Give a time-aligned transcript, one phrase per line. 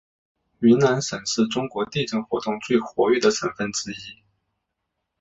[0.61, 4.17] 云南省是中国地震活动最活跃的省份之一。